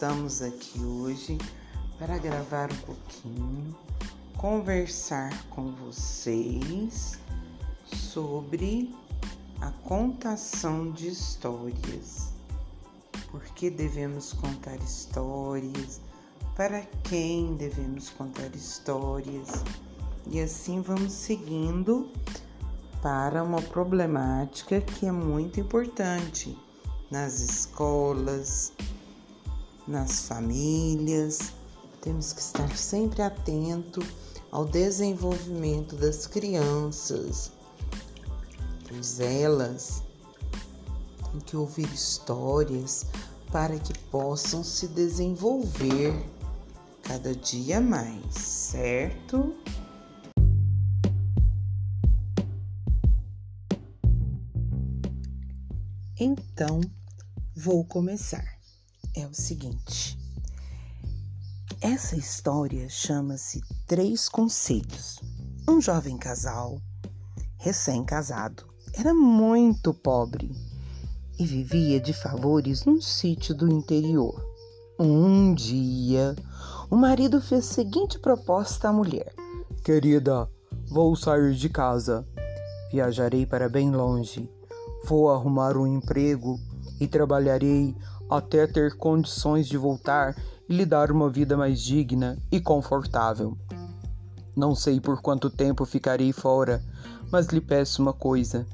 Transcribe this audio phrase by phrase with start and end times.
[0.00, 1.36] estamos aqui hoje
[1.98, 3.76] para gravar um pouquinho,
[4.34, 7.18] conversar com vocês
[7.84, 8.94] sobre
[9.60, 12.30] a contação de histórias.
[13.30, 16.00] Por que devemos contar histórias?
[16.56, 19.50] Para quem devemos contar histórias?
[20.26, 22.08] E assim vamos seguindo
[23.02, 26.56] para uma problemática que é muito importante
[27.10, 28.72] nas escolas,
[29.90, 31.52] nas famílias.
[32.00, 34.00] Temos que estar sempre atento
[34.50, 37.52] ao desenvolvimento das crianças,
[38.88, 40.02] pois elas
[41.30, 43.06] têm que ouvir histórias
[43.52, 46.14] para que possam se desenvolver
[47.02, 49.54] cada dia mais, certo?
[56.18, 56.80] Então,
[57.56, 58.59] vou começar.
[59.14, 60.16] É o seguinte:
[61.80, 65.18] essa história chama-se Três Conselhos.
[65.68, 66.80] Um jovem casal,
[67.58, 70.52] recém-casado, era muito pobre
[71.38, 74.44] e vivia de favores num sítio do interior.
[74.98, 76.36] Um dia,
[76.88, 79.34] o marido fez a seguinte proposta à mulher:
[79.82, 80.48] Querida,
[80.88, 82.24] vou sair de casa.
[82.92, 84.48] Viajarei para bem longe.
[85.04, 86.60] Vou arrumar um emprego
[87.00, 87.96] e trabalharei
[88.30, 90.36] até ter condições de voltar
[90.68, 93.58] e lhe dar uma vida mais digna e confortável.
[94.56, 96.82] Não sei por quanto tempo ficarei fora,
[97.30, 98.66] mas lhe peço uma coisa: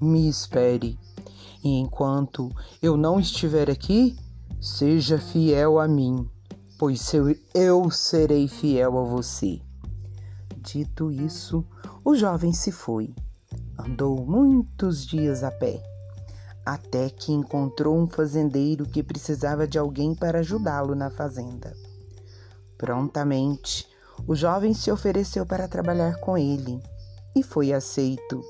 [0.00, 0.98] me espere.
[1.62, 2.50] E enquanto
[2.80, 4.16] eu não estiver aqui,
[4.60, 6.28] seja fiel a mim,
[6.78, 7.12] pois
[7.54, 9.60] eu, serei fiel a você.
[10.56, 11.64] Dito isso,
[12.04, 13.14] o jovem se foi.
[13.78, 15.82] Andou muitos dias a pé,
[16.64, 21.74] até que encontrou um fazendeiro que precisava de alguém para ajudá-lo na fazenda.
[22.76, 23.88] Prontamente,
[24.26, 26.82] o jovem se ofereceu para trabalhar com ele
[27.34, 28.42] e foi aceito.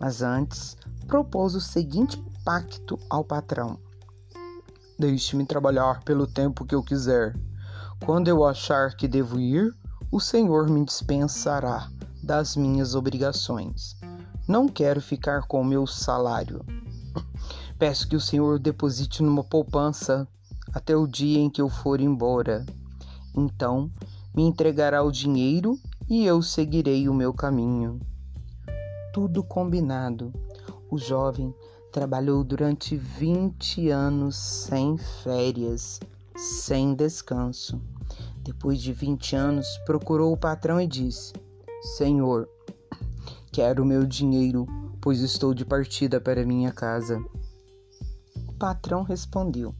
[0.00, 3.78] Mas antes, propôs o seguinte pacto ao patrão:
[4.98, 7.34] Deixe-me trabalhar pelo tempo que eu quiser.
[8.04, 9.72] Quando eu achar que devo ir,
[10.10, 11.88] o Senhor me dispensará
[12.22, 13.96] das minhas obrigações.
[14.46, 16.64] Não quero ficar com o meu salário.
[17.78, 20.26] Peço que o Senhor deposite numa poupança
[20.72, 22.64] até o dia em que eu for embora.
[23.34, 23.90] Então
[24.34, 28.00] me entregará o dinheiro e eu seguirei o meu caminho.
[29.12, 30.32] Tudo combinado.
[30.90, 31.54] O jovem
[31.92, 36.00] trabalhou durante 20 anos sem férias,
[36.36, 37.80] sem descanso.
[38.42, 41.32] Depois de 20 anos, procurou o patrão e disse:
[41.96, 42.48] Senhor,
[43.54, 44.66] Quero meu dinheiro,
[45.04, 47.22] pois estou de partida para minha casa.
[48.48, 49.74] O patrão respondeu: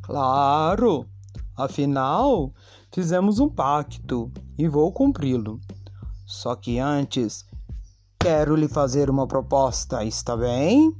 [0.00, 1.06] Claro,
[1.54, 2.50] afinal,
[2.90, 5.60] fizemos um pacto e vou cumpri-lo.
[6.24, 7.44] Só que antes,
[8.18, 10.96] quero lhe fazer uma proposta, está bem?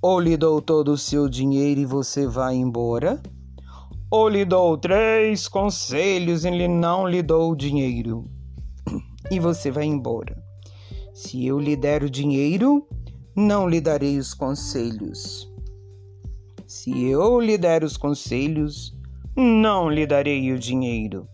[0.00, 3.20] Ou lhe dou todo o seu dinheiro e você vai embora,
[4.08, 8.30] ou lhe dou três conselhos e não lhe dou dinheiro
[9.32, 10.43] e você vai embora.
[11.14, 12.84] Se eu lhe der o dinheiro,
[13.36, 15.48] não lhe darei os conselhos.
[16.66, 18.92] Se eu lhe der os conselhos,
[19.36, 21.28] não lhe darei o dinheiro.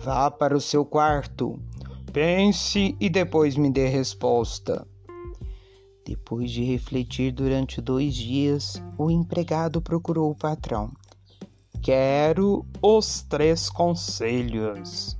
[0.00, 1.60] Vá para o seu quarto,
[2.10, 4.88] pense e depois me dê resposta.
[6.06, 10.90] Depois de refletir durante dois dias, o empregado procurou o patrão.
[11.82, 15.18] Quero os três conselhos.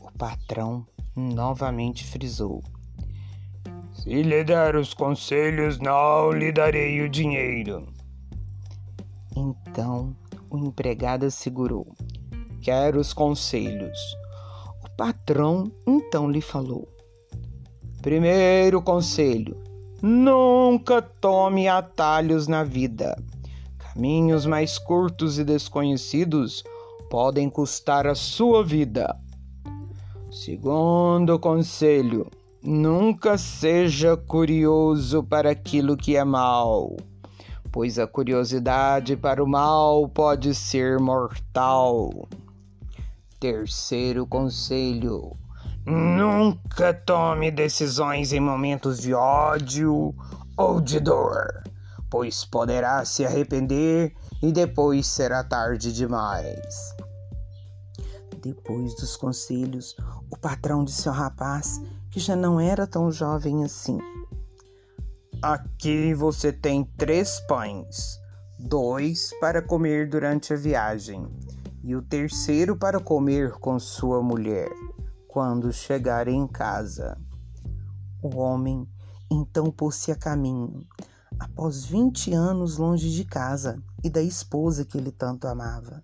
[0.00, 2.62] O patrão novamente frisou.
[4.08, 7.86] Se lhe der os conselhos, não lhe darei o dinheiro.
[9.36, 10.16] Então
[10.48, 11.86] o empregado assegurou:
[12.62, 13.98] Quero os conselhos.
[14.82, 16.88] O patrão então lhe falou:
[18.00, 19.62] Primeiro conselho:
[20.00, 23.14] nunca tome atalhos na vida.
[23.76, 26.64] Caminhos mais curtos e desconhecidos
[27.10, 29.14] podem custar a sua vida.
[30.30, 32.26] Segundo conselho:
[32.60, 36.96] Nunca seja curioso para aquilo que é mal,
[37.70, 42.10] pois a curiosidade para o mal pode ser mortal.
[43.38, 45.36] Terceiro conselho:
[45.86, 50.12] nunca tome decisões em momentos de ódio
[50.56, 51.62] ou de dor,
[52.10, 54.12] pois poderá se arrepender
[54.42, 56.92] e depois será tarde demais.
[58.42, 59.94] Depois dos conselhos,
[60.28, 63.98] o patrão disse ao rapaz que já não era tão jovem assim.
[65.42, 68.18] Aqui você tem três pães.
[68.58, 71.24] dois para comer durante a viagem
[71.84, 74.68] e o terceiro para comer com sua mulher
[75.28, 77.16] quando chegar em casa.
[78.20, 78.84] O homem
[79.30, 80.84] então pôs-se a caminho,
[81.38, 86.02] após vinte anos longe de casa e da esposa que ele tanto amava.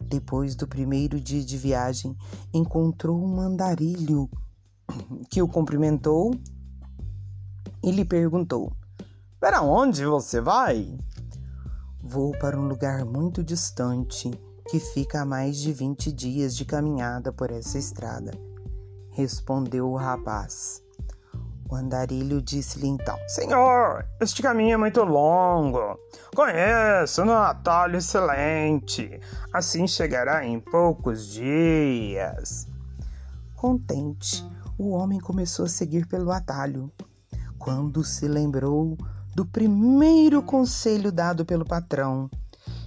[0.00, 2.16] Depois do primeiro dia de viagem,
[2.54, 4.30] encontrou um andarilho
[5.30, 6.34] que o cumprimentou
[7.82, 8.72] e lhe perguntou:
[9.40, 10.96] Para onde você vai?
[12.02, 14.30] Vou para um lugar muito distante
[14.68, 18.32] que fica a mais de vinte dias de caminhada por essa estrada,
[19.10, 20.82] respondeu o rapaz.
[21.70, 25.98] O andarilho disse-lhe então: Senhor, este caminho é muito longo.
[26.34, 29.18] Conheço um atalho excelente.
[29.52, 32.68] Assim chegará em poucos dias.
[33.56, 34.44] Contente,
[34.78, 36.90] o homem começou a seguir pelo atalho.
[37.58, 38.96] Quando se lembrou
[39.34, 42.30] do primeiro conselho dado pelo patrão.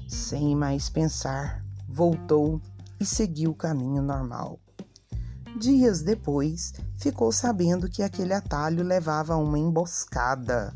[0.08, 2.62] Sem mais pensar, voltou
[3.00, 4.60] e seguiu o caminho normal.
[5.60, 10.76] Dias depois, ficou sabendo que aquele atalho levava a uma emboscada.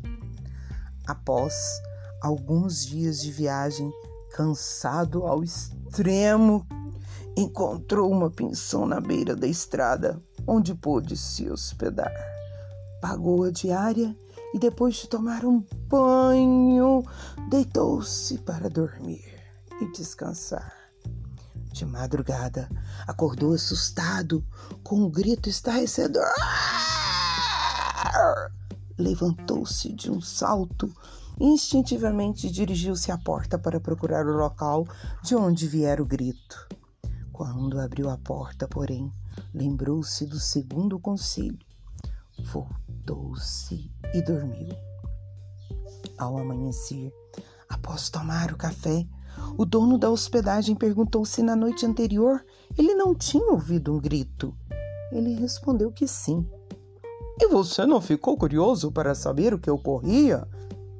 [1.06, 1.54] Após
[2.22, 3.92] alguns dias de viagem,
[4.32, 6.66] cansado ao extremo,
[7.36, 10.20] encontrou uma pensão na beira da estrada,
[10.50, 12.12] onde pôde se hospedar.
[13.00, 14.16] Pagou a diária
[14.52, 17.04] e depois de tomar um banho,
[17.48, 19.24] deitou-se para dormir
[19.80, 20.74] e descansar.
[21.72, 22.68] De madrugada,
[23.06, 24.44] acordou assustado
[24.82, 26.26] com um grito estarrecedor.
[28.98, 30.92] Levantou-se de um salto
[31.38, 34.84] e instintivamente dirigiu-se à porta para procurar o local
[35.22, 36.66] de onde viera o grito.
[37.32, 39.10] Quando abriu a porta, porém,
[39.54, 41.58] lembrou-se do segundo conselho.
[42.52, 44.74] Voltou-se e dormiu.
[46.18, 47.12] Ao amanhecer,
[47.68, 49.06] após tomar o café,
[49.56, 52.44] o dono da hospedagem perguntou se na noite anterior
[52.76, 54.54] ele não tinha ouvido um grito.
[55.12, 56.46] Ele respondeu que sim.
[57.38, 60.46] E você não ficou curioso para saber o que ocorria?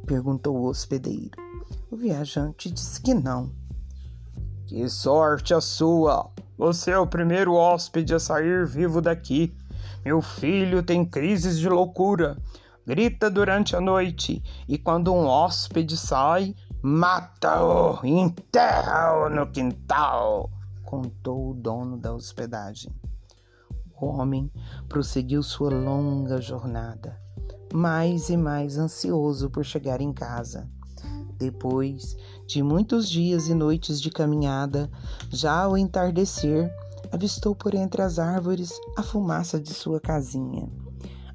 [0.06, 1.38] perguntou o hospedeiro.
[1.90, 3.52] O viajante disse que não.
[4.66, 6.30] Que sorte a sua!
[6.60, 9.56] Você é o primeiro hóspede a sair vivo daqui.
[10.04, 12.36] Meu filho tem crises de loucura
[12.86, 20.50] grita durante a noite e quando um hóspede sai, mata-o, enterra-o no quintal,
[20.84, 22.92] contou o dono da hospedagem.
[23.98, 24.52] O homem
[24.86, 27.18] prosseguiu sua longa jornada,
[27.72, 30.68] mais e mais ansioso por chegar em casa.
[31.40, 32.16] Depois
[32.46, 34.88] de muitos dias e noites de caminhada,
[35.28, 36.70] já ao entardecer,
[37.10, 40.68] avistou por entre as árvores a fumaça de sua casinha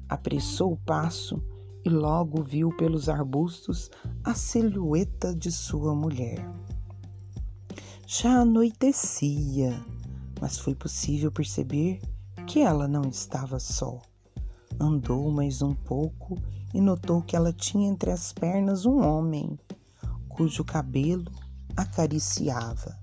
[0.08, 1.42] apressou o passo
[1.84, 3.90] e logo viu pelos arbustos
[4.24, 6.38] a silhueta de sua mulher.
[8.06, 9.84] Já anoitecia,
[10.40, 12.00] mas foi possível perceber
[12.46, 14.00] que ela não estava só.
[14.78, 16.36] Andou mais um pouco
[16.74, 19.58] e notou que ela tinha entre as pernas um homem,
[20.36, 21.32] cujo cabelo
[21.76, 22.98] acariciava.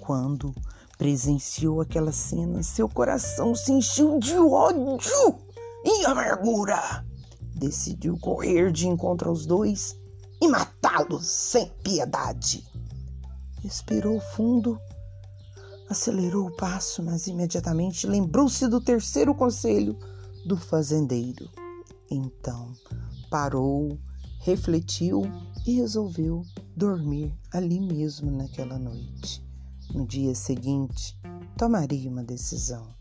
[0.00, 0.54] Quando
[0.96, 5.38] presenciou aquela cena, seu coração se encheu de ódio
[5.84, 7.04] e amargura.
[7.54, 9.96] Decidiu correr de encontro aos dois
[10.40, 12.64] e matá-los sem piedade.
[13.62, 14.78] Respirou fundo,
[15.90, 19.98] acelerou o passo, mas imediatamente lembrou-se do terceiro conselho
[20.46, 21.50] do fazendeiro.
[22.10, 22.72] Então
[23.30, 23.98] parou,
[24.40, 25.22] refletiu
[25.66, 26.42] e resolveu
[26.76, 29.44] dormir ali mesmo naquela noite.
[29.92, 31.18] No dia seguinte,
[31.56, 32.94] tomaria uma decisão.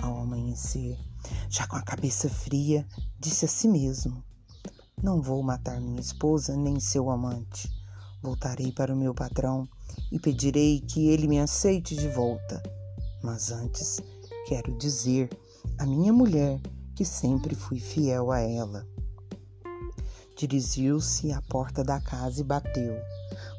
[0.00, 0.98] Ao amanhecer,
[1.48, 2.86] já com a cabeça fria,
[3.18, 4.22] disse a si mesmo:
[5.02, 7.70] Não vou matar minha esposa nem seu amante.
[8.22, 9.68] Voltarei para o meu patrão
[10.10, 12.62] e pedirei que ele me aceite de volta.
[13.22, 14.00] Mas antes,
[14.46, 15.30] quero dizer
[15.78, 16.60] à minha mulher
[16.94, 18.86] que sempre fui fiel a ela.
[20.36, 22.96] Dirigiu-se à porta da casa e bateu.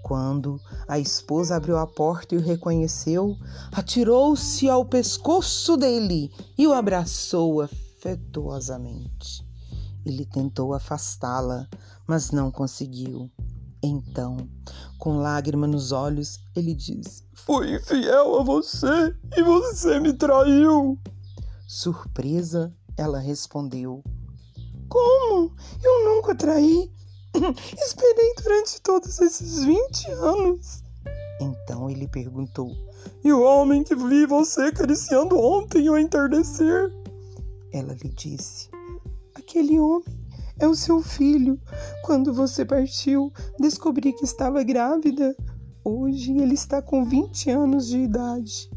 [0.03, 3.37] Quando a esposa abriu a porta e o reconheceu,
[3.71, 9.45] atirou-se ao pescoço dele e o abraçou afetuosamente.
[10.05, 11.67] Ele tentou afastá-la,
[12.05, 13.31] mas não conseguiu.
[13.81, 14.37] Então,
[14.97, 20.99] com lágrima nos olhos, ele disse: Fui infiel a você e você me traiu.
[21.67, 24.03] Surpresa, ela respondeu:
[24.89, 25.51] Como?
[25.83, 26.91] Eu nunca traí.
[27.77, 30.83] Esperei durante todos esses 20 anos.
[31.41, 32.71] Então ele perguntou:
[33.23, 36.91] E o homem que vi você acariciando ontem ao entardecer?
[37.73, 38.69] Ela lhe disse:
[39.33, 40.25] Aquele homem
[40.59, 41.59] é o seu filho.
[42.03, 45.35] Quando você partiu, descobri que estava grávida.
[45.83, 48.69] Hoje ele está com 20 anos de idade.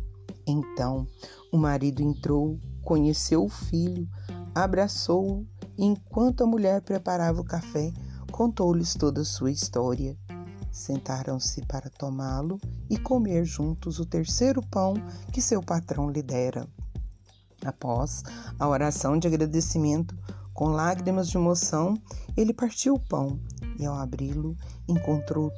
[0.47, 1.07] Então,
[1.53, 4.07] o marido entrou, conheceu o filho,
[4.55, 5.47] abraçou-o
[5.79, 7.93] enquanto a mulher preparava o café,
[8.33, 10.17] contou-lhes toda a sua história.
[10.73, 14.95] Sentaram-se para tomá-lo e comer juntos o terceiro pão
[15.33, 16.69] que seu patrão lhe dera.
[17.65, 18.23] Após
[18.59, 20.17] a oração de agradecimento,
[20.53, 21.95] com lágrimas de emoção,
[22.37, 23.41] ele partiu o pão
[23.79, 24.57] e, ao abri-lo,
[24.89, 25.53] encontrou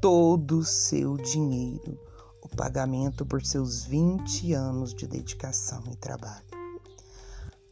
[0.00, 1.98] todo o seu dinheiro,
[2.42, 6.57] o pagamento por seus 20 anos de dedicação e trabalho.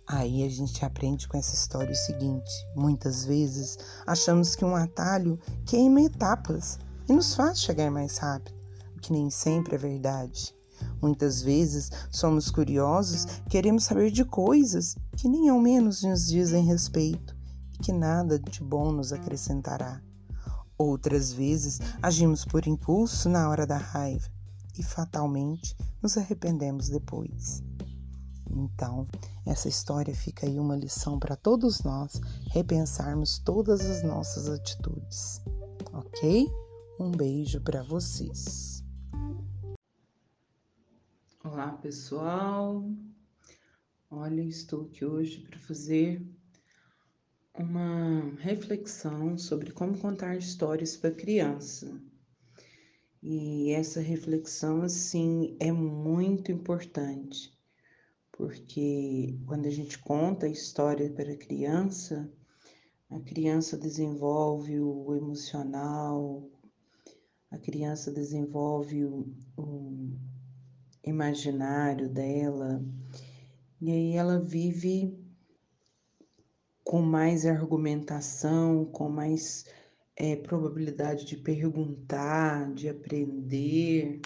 [0.09, 5.39] Aí a gente aprende com essa história o seguinte: muitas vezes achamos que um atalho
[5.65, 8.57] queima etapas e nos faz chegar mais rápido,
[8.97, 10.55] o que nem sempre é verdade.
[11.03, 17.37] Muitas vezes somos curiosos, queremos saber de coisas que nem ao menos nos dizem respeito
[17.75, 20.01] e que nada de bom nos acrescentará.
[20.79, 24.29] Outras vezes agimos por impulso na hora da raiva
[24.79, 27.63] e fatalmente nos arrependemos depois.
[28.51, 29.07] Então,
[29.47, 35.43] essa história fica aí uma lição para todos nós repensarmos todas as nossas atitudes,
[35.93, 36.47] ok?
[36.99, 38.83] Um beijo para vocês.
[41.45, 42.85] Olá, pessoal.
[44.11, 46.25] Olha, estou aqui hoje para fazer
[47.55, 52.01] uma reflexão sobre como contar histórias para criança.
[53.23, 57.56] E essa reflexão, assim, é muito importante,
[58.37, 62.31] porque quando a gente conta a história para a criança,
[63.11, 66.49] a criança desenvolve o emocional,
[67.51, 70.13] a criança desenvolve o, o
[71.03, 72.85] imaginário dela,
[73.81, 75.17] e aí ela vive
[76.85, 79.65] com mais argumentação, com mais
[80.15, 84.21] é, probabilidade de perguntar, de aprender.